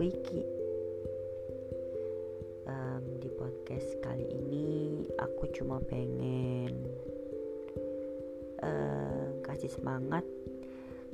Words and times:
memperkenalkan 0.00 0.08
diri 0.08 0.08
lagi 0.08 0.08
Nama 0.08 0.08
aku 0.08 0.08
Iki. 0.08 0.40
Um, 2.64 3.04
Di 3.20 3.28
podcast 3.36 3.88
kali 4.00 4.26
ini 4.32 4.68
Aku 5.20 5.44
cuma 5.52 5.76
pengen 5.84 6.72
uh, 8.64 9.28
Kasih 9.44 9.68
semangat 9.68 10.24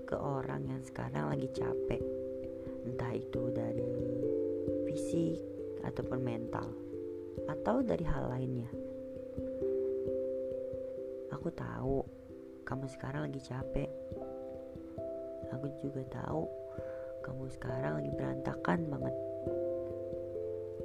Ke 0.07 0.15
orang 0.15 0.71
yang 0.71 0.83
sekarang 0.87 1.35
lagi 1.35 1.51
capek 1.51 2.03
Entah 2.87 3.11
itu 3.11 3.43
dari 3.51 3.95
Fisik 4.87 5.43
Ataupun 5.83 6.23
mental 6.23 6.71
Atau 7.51 7.83
dari 7.83 8.07
hal 8.07 8.31
lainnya. 8.31 8.71
Aku 11.35 11.51
tahu 11.53 12.03
kamu 12.67 12.91
sekarang 12.91 13.31
lagi 13.31 13.39
capek. 13.39 13.87
Aku 15.55 15.71
juga 15.79 16.03
tahu 16.11 16.49
kamu 17.27 17.51
sekarang 17.59 17.99
lagi 17.99 18.11
berantakan 18.15 18.87
banget. 18.87 19.15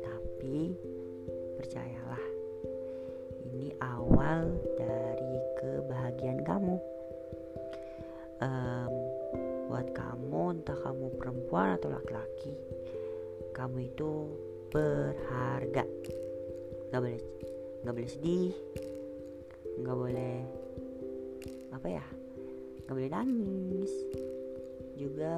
Tapi 0.01 0.73
percayalah 1.61 2.25
ini 3.45 3.69
awal 3.77 4.49
dari 4.73 5.33
kebahagiaan 5.61 6.41
kamu. 6.41 6.81
Um, 8.41 8.93
buat 9.69 9.93
kamu 9.93 10.57
entah 10.57 10.75
kamu 10.81 11.13
perempuan 11.21 11.77
atau 11.77 11.93
laki-laki 11.93 12.57
kamu 13.53 13.93
itu 13.93 14.33
berharga. 14.73 15.85
Nggak 16.89 17.01
boleh 17.05 17.21
nggak 17.81 17.93
boleh 17.97 18.09
sedih 18.09 18.53
nggak 19.81 19.97
boleh 19.97 20.37
apa 21.73 21.87
ya 21.87 22.05
nggak 22.81 22.95
boleh 22.97 23.11
nangis. 23.13 23.93
Juga 24.97 25.37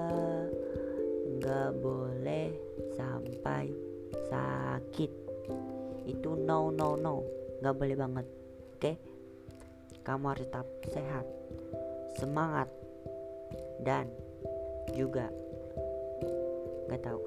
nggak 1.39 1.70
boleh 1.81 2.53
sampai 2.94 3.72
sakit. 4.30 5.12
Itu 6.06 6.36
no 6.38 6.70
no 6.70 6.94
no. 7.00 7.23
Nggak 7.62 7.76
boleh 7.80 7.95
banget 7.95 8.26
oke? 8.76 8.92
Kamu 10.04 10.26
harus 10.36 10.48
tetap 10.52 10.67
sehat 10.92 11.26
semangat 12.20 12.70
dan 13.81 14.11
juga 14.94 15.31
nggak 16.92 17.02
tahu. 17.02 17.22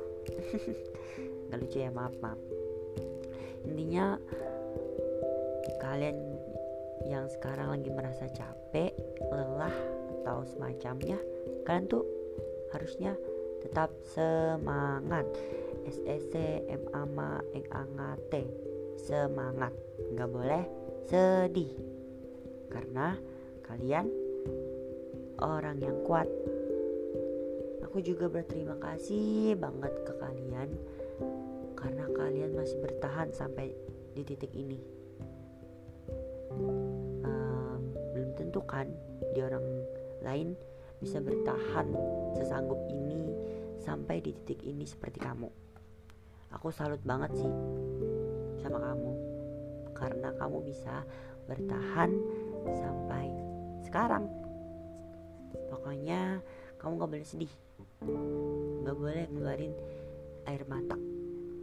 Nggak 1.46 1.58
lucu 1.62 1.78
ya 1.78 1.90
maaf 1.94 2.14
maaf. 2.18 2.38
Intinya 3.66 4.18
kalian 5.78 6.18
yang 7.06 7.30
sekarang 7.30 7.70
lagi 7.70 7.90
merasa 7.94 8.26
capek 8.30 8.90
lelah 9.30 9.74
atau 10.22 10.42
semacamnya 10.42 11.18
kalian 11.62 11.86
tuh 11.86 12.02
harusnya 12.74 13.14
tetap 13.64 13.90
semangat. 14.12 15.26
S 15.86 16.02
E 16.02 16.16
C 16.32 16.34
M 16.66 16.84
A 16.90 17.02
M 17.06 17.18
A 17.20 17.30
N 17.54 17.66
A 17.70 17.82
N 17.86 17.98
A 18.00 18.10
T. 18.28 18.34
Semangat. 18.98 19.72
Nggak 20.12 20.30
boleh 20.30 20.64
sedih. 21.06 21.72
Karena 22.66 23.14
kalian 23.62 24.10
orang 25.40 25.78
yang 25.78 25.98
kuat. 26.02 26.26
Aku 27.86 28.02
juga 28.02 28.28
berterima 28.28 28.76
kasih 28.76 29.56
banget 29.56 29.94
ke 30.04 30.12
kalian. 30.18 30.68
Karena 31.78 32.04
kalian 32.12 32.52
masih 32.58 32.76
bertahan 32.82 33.30
sampai 33.30 33.72
di 34.16 34.22
titik 34.24 34.52
ini. 34.52 34.80
Um, 37.22 37.92
belum 38.16 38.30
tentu 38.36 38.60
kan 38.64 38.88
di 39.36 39.40
orang 39.44 39.64
lain 40.24 40.56
bisa 41.00 41.20
bertahan 41.20 41.92
sesanggup 42.36 42.80
ini 42.88 43.32
sampai 43.80 44.18
di 44.24 44.32
titik 44.32 44.64
ini 44.66 44.82
seperti 44.82 45.22
kamu. 45.22 45.48
Aku 46.56 46.72
salut 46.72 47.02
banget 47.04 47.36
sih 47.36 47.52
sama 48.62 48.80
kamu 48.80 49.12
karena 49.94 50.28
kamu 50.36 50.58
bisa 50.66 51.04
bertahan 51.46 52.10
sampai 52.66 53.26
sekarang. 53.86 54.26
Pokoknya 55.70 56.42
kamu 56.82 56.92
gak 56.98 57.10
boleh 57.14 57.26
sedih, 57.26 57.52
gak 58.82 58.96
boleh 58.96 59.24
ngeluarin 59.30 59.74
air 60.46 60.62
mata 60.66 60.98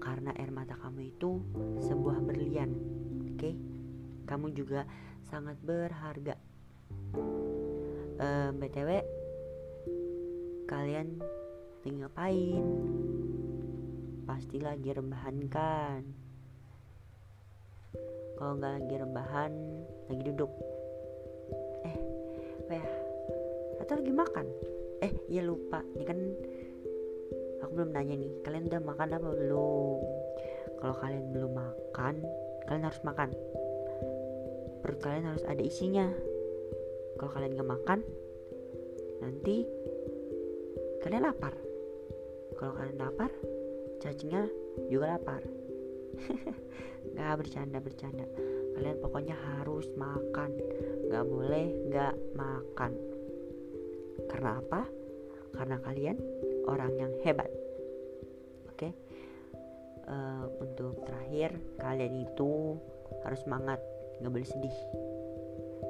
karena 0.04 0.36
air 0.36 0.52
mata 0.52 0.76
kamu 0.76 1.16
itu 1.16 1.40
sebuah 1.80 2.20
berlian, 2.24 2.76
oke? 3.24 3.40
Okay? 3.40 3.54
Kamu 4.28 4.52
juga 4.52 4.84
sangat 5.24 5.56
berharga. 5.64 6.36
Uh, 8.14 8.54
btw 8.54 9.02
kalian 10.64 11.20
lagi 11.84 11.92
ngapain? 12.00 12.66
Pasti 14.24 14.58
lagi 14.64 14.90
rebahan 14.96 15.38
kan? 15.52 16.02
Kalau 18.40 18.56
nggak 18.56 18.74
lagi 18.80 18.96
rebahan, 18.96 19.52
lagi 20.08 20.24
duduk. 20.24 20.52
Eh, 21.84 21.96
apa 22.64 22.74
ya? 22.80 22.88
Atau 23.84 24.00
lagi 24.00 24.14
makan? 24.16 24.46
Eh, 25.04 25.12
iya 25.28 25.44
lupa. 25.44 25.84
Ini 25.84 26.04
kan 26.08 26.20
aku 27.60 27.72
belum 27.76 27.92
nanya 27.92 28.16
nih. 28.16 28.32
Kalian 28.48 28.72
udah 28.72 28.82
makan 28.84 29.08
apa 29.20 29.30
belum? 29.36 30.00
Kalau 30.80 30.96
kalian 31.00 31.26
belum 31.36 31.52
makan, 31.52 32.16
kalian 32.68 32.88
harus 32.88 33.02
makan. 33.04 33.30
Perut 34.80 35.00
kalian 35.04 35.28
harus 35.28 35.44
ada 35.44 35.64
isinya. 35.64 36.08
Kalau 37.20 37.32
kalian 37.32 37.56
nggak 37.56 37.72
makan, 37.72 38.00
nanti 39.24 39.64
kalian 41.04 41.28
lapar? 41.28 41.52
Kalau 42.56 42.72
kalian 42.80 42.96
lapar 42.96 43.28
cacingnya 44.00 44.48
juga 44.88 45.20
lapar. 45.20 45.44
Nggak 47.12 47.36
bercanda 47.44 47.78
bercanda. 47.84 48.24
Kalian 48.80 48.98
pokoknya 49.04 49.36
harus 49.36 49.84
makan. 50.00 50.56
Nggak 51.12 51.26
boleh 51.28 51.68
nggak 51.92 52.16
makan. 52.40 52.92
Karena 54.32 54.64
apa? 54.64 54.88
Karena 55.52 55.76
kalian 55.84 56.18
orang 56.72 56.96
yang 56.96 57.12
hebat. 57.28 57.52
Oke? 58.72 58.88
Okay? 58.88 58.92
uh, 60.08 60.48
untuk 60.64 61.04
terakhir 61.04 61.60
kalian 61.84 62.24
itu 62.24 62.80
harus 63.28 63.44
semangat. 63.44 63.84
Nggak 64.24 64.32
boleh 64.32 64.48
sedih. 64.48 64.78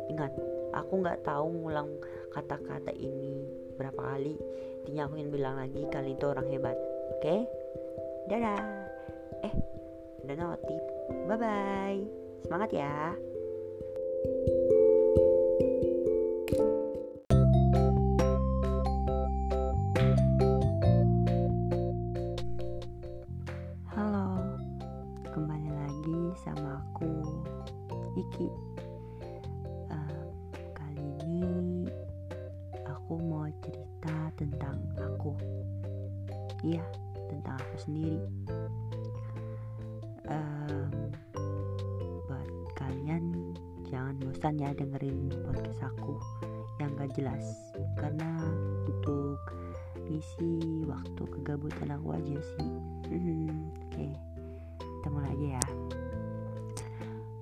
Ingat 0.09 0.33
aku 0.73 1.05
nggak 1.05 1.21
tahu 1.21 1.53
ngulang 1.53 1.89
kata-kata 2.33 2.91
ini 2.97 3.62
berapa 3.75 4.01
kali. 4.01 4.35
Intinya 4.83 5.09
bilang 5.31 5.55
lagi 5.59 5.81
kalian 5.89 6.15
itu 6.15 6.25
orang 6.27 6.47
hebat. 6.49 6.77
Oke? 7.17 7.21
Okay? 7.23 7.39
dadah. 8.31 8.61
Eh 9.43 9.53
ada 10.23 10.39
notif 10.39 10.81
bye 11.27 11.35
bye 11.35 11.99
semangat 12.47 12.71
ya. 12.71 13.11
halo 14.23 14.52
iya 36.63 36.83
tentang 37.27 37.59
aku 37.59 37.75
sendiri. 37.83 38.19
Um, 40.31 41.11
buat 42.31 42.49
kalian 42.79 43.53
jangan 43.91 44.15
bosan 44.23 44.55
ya 44.55 44.71
dengerin 44.71 45.27
podcast 45.43 45.83
aku 45.83 46.15
yang 46.79 46.95
gak 46.95 47.11
jelas. 47.19 47.43
Karena 47.99 48.39
untuk 48.87 49.37
isi 50.07 50.83
waktu 50.87 51.23
kegabutan 51.39 51.93
aku 51.99 52.15
aja 52.15 52.37
sih. 52.39 52.71
Oke 53.11 53.91
okay. 53.91 54.11
kita 54.79 55.07
mulai 55.11 55.35
aja 55.35 55.47
ya. 55.59 55.65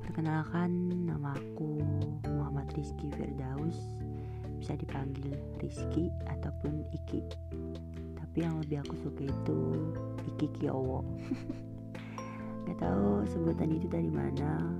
Perkenalkan 0.02 0.72
nama 1.08 1.38
aku 1.38 1.80
Muhammad 2.26 2.68
Rizky 2.74 3.14
Firdaus. 3.14 3.78
Bisa 4.58 4.78
dipanggil 4.78 5.34
Rizky 5.58 6.14
ataupun 6.30 6.86
Iki 6.94 7.22
tapi 8.32 8.48
yang 8.48 8.64
lebih 8.64 8.80
aku 8.80 8.96
suka 9.04 9.28
itu 9.28 9.60
Iki 10.24 10.48
Kiowo 10.56 11.04
nggak 12.64 12.80
tahu 12.80 13.28
sebutan 13.28 13.76
itu 13.76 13.92
dari 13.92 14.08
mana 14.08 14.72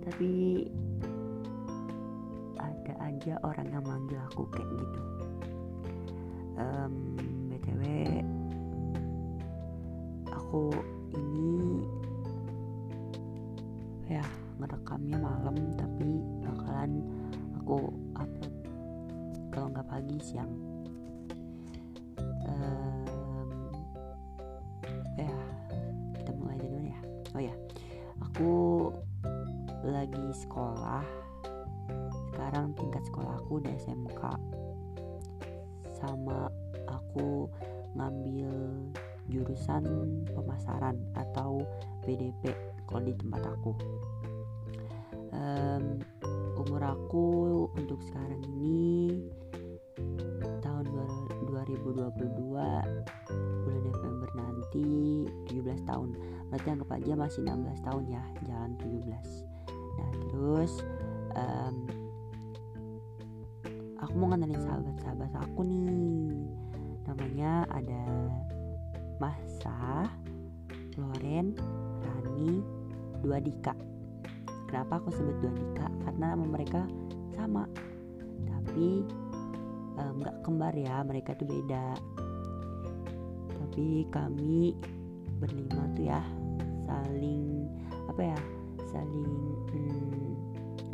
tapi 0.00 0.64
ada 2.56 2.96
aja 3.04 3.36
orang 3.44 3.68
yang 3.68 3.84
manggil 3.84 4.16
aku 4.32 4.48
kayak 4.48 4.64
gitu. 4.80 5.00
Um, 6.56 7.20
btw 7.52 7.82
aku 10.32 10.72
ini 11.12 11.84
ya 14.08 14.24
ngerekamnya 14.56 15.20
malam 15.20 15.52
tapi 15.76 16.24
bakalan 16.40 17.04
aku 17.60 17.92
upload 18.16 18.56
kalau 19.52 19.68
nggak 19.68 19.84
pagi 19.84 20.16
siang 20.24 20.48
lagi 29.90 30.26
sekolah. 30.34 31.04
Sekarang 32.32 32.74
tingkat 32.74 33.02
sekolah 33.06 33.38
aku 33.40 33.62
udah 33.62 33.72
SMK 33.78 34.22
sama 35.96 36.52
aku 36.90 37.48
ngambil 37.96 38.52
jurusan 39.26 39.82
pemasaran 40.30 41.00
atau 41.16 41.64
BDP 42.04 42.52
kalau 42.86 43.02
di 43.02 43.14
tempat 43.16 43.42
aku. 43.46 43.72
Um, 45.34 46.00
umur 46.56 46.82
aku 46.84 47.26
untuk 47.76 48.00
sekarang 48.06 48.40
ini 48.56 49.26
tahun 50.62 50.84
2022 51.50 52.16
bulan 52.46 52.86
November 53.66 54.28
nanti 54.36 54.86
17 55.50 55.88
tahun. 55.88 56.14
Berarti 56.52 56.68
anggap 56.70 56.90
aja 56.94 57.12
masih 57.18 57.40
16 57.42 57.86
tahun 57.86 58.04
ya 58.06 58.22
jalan 58.46 58.72
17 58.78 59.55
nah 59.96 60.10
terus 60.30 60.72
um, 61.36 61.74
aku 64.00 64.14
mau 64.16 64.28
ngenalin 64.32 64.60
sahabat-sahabat 64.60 65.32
aku 65.44 65.60
nih. 65.66 66.46
Namanya 67.06 67.64
ada 67.72 68.04
Masa 69.16 70.04
Loren 71.00 71.56
Rani 72.04 72.60
dua 73.24 73.40
Dika. 73.40 73.72
Kenapa 74.68 75.00
aku 75.00 75.08
sebut 75.14 75.36
dua 75.40 75.52
Dika? 75.54 75.86
Karena 76.04 76.36
mereka 76.36 76.84
sama. 77.32 77.64
Tapi 78.44 79.04
nggak 79.96 80.36
um, 80.36 80.42
kembar 80.44 80.74
ya 80.76 81.00
mereka 81.04 81.32
tuh 81.36 81.48
beda. 81.48 81.96
Tapi 83.56 84.08
kami 84.12 84.76
berlima 85.36 85.84
tuh 85.92 86.04
ya 86.08 86.20
saling 86.88 87.68
apa 88.08 88.22
ya 88.32 88.38
saling 88.90 89.56
hmm, 89.74 90.30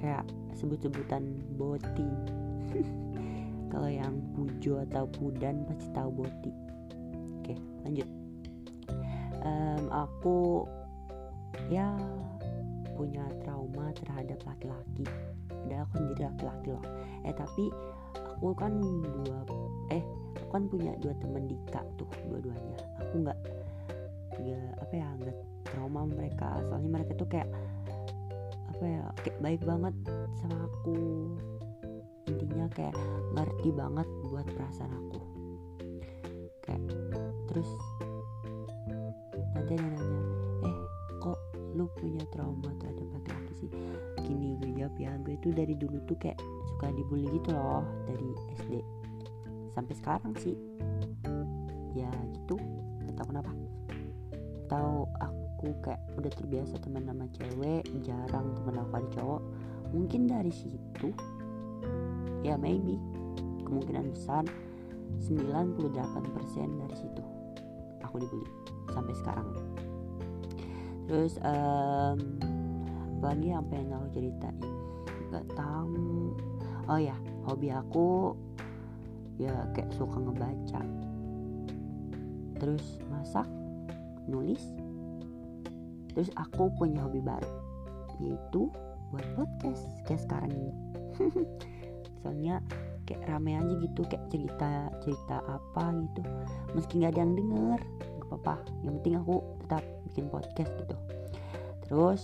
kayak 0.01 0.25
sebut-sebutan 0.57 1.23
boti. 1.57 2.09
Kalau 3.73 3.89
yang 3.89 4.21
pujo 4.37 4.85
atau 4.85 5.09
pudan 5.09 5.65
pasti 5.65 5.89
tahu 5.97 6.25
boti. 6.25 6.53
Oke 7.41 7.55
lanjut. 7.85 8.09
Um, 9.43 9.91
aku 9.91 10.69
ya 11.67 11.99
punya 12.95 13.25
trauma 13.43 13.91
terhadap 13.97 14.39
laki-laki. 14.47 15.03
Padahal 15.49 15.83
aku 15.89 15.95
sendiri 15.99 16.23
laki-laki 16.29 16.69
loh. 16.71 16.85
Eh 17.27 17.35
tapi 17.35 17.65
aku 18.15 18.55
kan 18.55 18.73
dua 19.03 19.39
eh 19.91 20.05
aku 20.39 20.49
kan 20.53 20.63
punya 20.69 20.93
dua 21.01 21.15
teman 21.19 21.49
Dika 21.49 21.83
tuh 21.97 22.09
dua-duanya. 22.29 22.79
Aku 23.03 23.15
nggak 23.25 23.39
nggak 24.39 24.67
apa 24.79 24.95
ya 24.95 25.09
nggak 25.19 25.37
trauma 25.67 26.07
mereka. 26.07 26.61
Soalnya 26.69 26.91
mereka 26.93 27.13
tuh 27.17 27.29
kayak 27.31 27.49
apa 28.73 28.85
ya 28.89 29.05
kayak 29.21 29.39
baik 29.45 29.63
banget 29.69 29.95
sama 30.41 30.57
aku. 30.65 31.29
Intinya 32.25 32.67
kayak 32.73 32.97
ngerti 33.37 33.69
banget 33.77 34.09
buat 34.33 34.47
perasaan 34.49 34.93
aku. 34.97 35.21
Kayak 36.65 36.83
terus 37.53 37.69
nanti 39.53 39.77
ada 39.77 39.85
nanya 39.85 40.21
eh 40.65 40.77
kok 41.21 41.39
lu 41.77 41.85
punya 42.01 42.25
trauma 42.33 42.73
terhadap 42.81 43.07
laki-laki 43.13 43.53
sih? 43.61 43.71
Gini 44.25 44.57
gue 44.65 44.73
jawab 44.81 44.97
ya 44.97 45.13
gue 45.21 45.37
tuh 45.45 45.53
dari 45.53 45.77
dulu 45.77 46.01
tuh 46.09 46.17
kayak 46.17 46.41
suka 46.73 46.89
dibully 46.97 47.29
gitu 47.29 47.53
loh 47.53 47.85
dari 48.09 48.29
SD 48.57 48.81
sampai 49.77 49.95
sekarang 50.01 50.33
sih. 50.41 50.57
Ya 51.93 52.09
gitu 52.33 52.57
gak 53.05 53.15
tau 53.21 53.27
kenapa. 53.29 53.53
Tahu 54.73 55.05
aku 55.21 55.32
kayak 55.83 56.03
udah 56.19 56.33
terbiasa 56.35 56.75
teman 56.83 57.07
sama 57.07 57.27
cewek 57.39 57.87
jarang 58.03 58.51
teman 58.59 58.83
aku 58.83 58.93
ada 58.99 59.09
cowok. 59.15 59.43
Mungkin 59.95 60.27
dari 60.27 60.51
situ 60.51 61.15
ya 62.43 62.59
maybe 62.59 62.99
kemungkinan 63.63 64.11
besar 64.11 64.43
98% 65.23 66.83
dari 66.83 66.97
situ 66.99 67.23
aku 68.03 68.21
dibully 68.21 68.49
sampai 68.91 69.15
sekarang. 69.17 69.49
Terus 71.07 71.39
um, 71.41 72.19
apalagi 73.19 73.49
apa 73.55 73.73
yang 73.73 73.89
aku 73.97 74.07
ceritain? 74.19 74.59
Nggak 75.31 75.47
tahu. 75.55 76.37
Oh 76.91 76.99
ya 76.99 77.15
hobi 77.47 77.71
aku 77.71 78.35
ya 79.39 79.55
kayak 79.73 79.95
suka 79.95 80.19
ngebaca. 80.19 80.83
Terus 82.59 83.01
masak 83.09 83.47
nulis 84.27 84.63
terus 86.13 86.31
aku 86.37 86.69
punya 86.77 87.05
hobi 87.05 87.21
baru 87.25 87.51
yaitu 88.21 88.71
buat 89.13 89.27
podcast 89.37 89.85
kayak 90.09 90.23
sekarang 90.25 90.53
ini. 90.57 90.73
Soalnya 92.23 92.65
kayak 93.05 93.29
rame 93.29 93.59
aja 93.59 93.75
gitu 93.83 94.01
kayak 94.09 94.25
cerita 94.33 94.89
cerita 95.05 95.37
apa 95.45 95.85
gitu. 95.93 96.21
Meski 96.73 97.03
nggak 97.03 97.13
ada 97.13 97.21
yang 97.21 97.35
denger 97.37 97.81
gak 97.83 98.27
apa-apa. 98.31 98.55
Yang 98.81 98.93
penting 99.03 99.15
aku 99.21 99.37
tetap 99.65 99.85
bikin 100.09 100.25
podcast 100.33 100.71
gitu. 100.81 100.97
Terus 101.85 102.21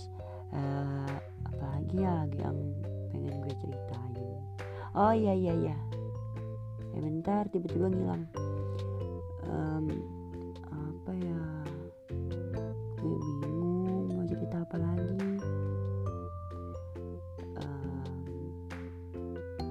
uh, 0.55 1.15
apalagi 1.45 1.97
ya 2.01 2.25
yang 2.41 2.57
pengen 3.13 3.37
gue 3.43 3.53
ceritain? 3.61 4.13
Oh 4.97 5.13
iya 5.13 5.37
iya 5.37 5.53
iya. 5.53 5.77
Ya 6.95 6.99
bentar 7.05 7.45
tiba-tiba 7.53 7.93
ngilang. 7.93 8.25
Um, 9.45 9.85
apa 10.69 11.11
ya 11.25 11.38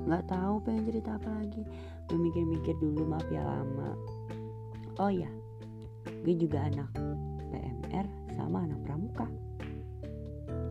nggak 0.09 0.25
tahu 0.25 0.57
pengen 0.65 0.89
cerita 0.89 1.21
apa 1.21 1.29
lagi. 1.29 1.63
Gue 2.09 2.17
mikir-mikir 2.17 2.75
dulu 2.81 3.05
maaf 3.05 3.29
ya 3.29 3.45
lama. 3.45 3.93
Oh 4.97 5.13
ya 5.13 5.29
gue 6.25 6.35
juga 6.35 6.65
anak 6.65 6.89
PMR 7.53 8.07
sama 8.33 8.65
anak 8.65 8.81
pramuka. 8.89 9.29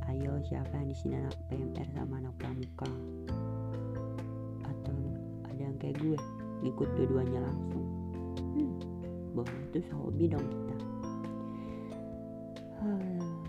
Ayo 0.09 0.41
siapa 0.49 0.73
yang 0.73 0.89
di 0.89 0.97
sini 0.97 1.13
anak 1.21 1.37
PMR 1.47 1.87
sama 1.93 2.17
anak 2.17 2.33
pramuka? 2.41 2.89
Atau 4.65 4.97
ada 5.45 5.61
yang 5.61 5.77
kayak 5.77 6.01
gue 6.01 6.17
ikut 6.65 6.89
dua-duanya 6.97 7.45
langsung? 7.45 7.85
Hmm, 8.57 8.73
bahwa 9.37 9.53
itu 9.69 9.79
hobi 9.93 10.25
dong 10.25 10.45
kita. 10.49 10.75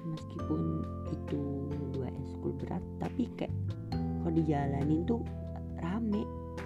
Meskipun 0.09 0.61
itu 1.13 1.41
dua 1.93 2.09
eskul 2.09 2.53
berat 2.59 2.81
tapi 2.99 3.29
kayak 3.37 3.53
kalau 3.93 4.33
dijalanin 4.33 5.05
tuh 5.05 5.21
rame 5.83 6.23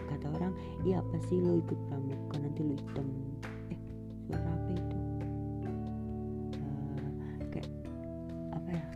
kata 0.08 0.26
orang. 0.32 0.54
Iya 0.84 1.00
apa 1.00 1.16
sih 1.28 1.38
lo 1.40 1.60
ikut 1.60 1.78
pramuka 1.88 2.36
nanti 2.40 2.60
lo 2.60 2.74
hitam? 2.76 3.06
Eh 3.72 3.80
suara 4.28 4.48
apa 4.48 4.70
itu? 4.72 4.96
Uh, 6.58 7.08
kayak 7.52 7.70
apa 8.52 8.70
ya? 8.70 8.86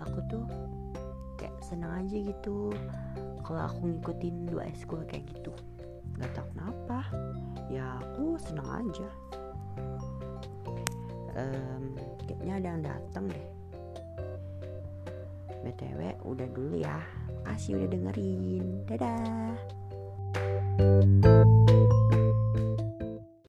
Aku 0.00 0.18
tuh 0.32 0.44
kayak 1.36 1.56
senang 1.64 2.04
aja 2.04 2.16
gitu. 2.16 2.72
Kalau 3.44 3.60
aku 3.66 3.90
ngikutin 3.90 4.48
dua 4.48 4.70
eskul 4.70 5.02
kayak 5.04 5.26
gitu. 5.32 5.52
Nggak 6.16 6.30
tahu 6.36 6.46
kenapa. 6.54 6.98
Ya 7.68 7.98
aku 7.98 8.38
senang 8.40 8.68
aja. 8.86 9.08
Um, 11.38 11.94
kayaknya 12.26 12.52
ada 12.58 12.68
yang 12.74 12.82
datang 12.82 13.24
deh. 13.30 13.46
Btw 15.60 16.16
udah 16.24 16.48
dulu 16.56 16.80
ya 16.80 16.98
kasih 17.44 17.80
udah 17.80 17.88
dengerin. 17.88 18.66
Dadah 18.88 19.56